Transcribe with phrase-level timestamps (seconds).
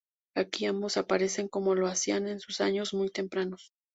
[0.35, 3.71] Aquí ambos aparecen como lo hacían en sus años muy tempranos.